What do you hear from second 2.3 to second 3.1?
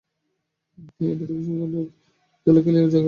জলকেলী করার জায়গা।